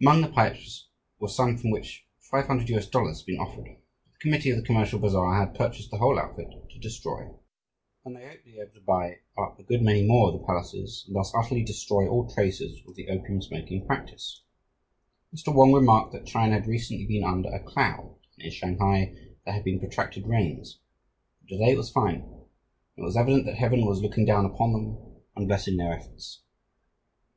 [0.00, 0.88] Among the pipes
[1.20, 5.38] were some for which $500 had been offered, but the Committee of the Commercial Bazaar
[5.38, 7.28] had purchased the whole outfit to destroy,
[8.04, 10.44] and they hoped to be able to buy up a good many more of the
[10.44, 14.42] palaces and thus utterly destroy all traces of the opium smoking practice.
[15.32, 15.54] Mr.
[15.54, 19.14] Wong remarked that China had recently been under a cloud and in Shanghai
[19.44, 20.80] there had been protracted rains,
[21.40, 22.24] but to day it was fine and
[22.96, 26.42] it was evident that heaven was looking down upon them and blessing their efforts.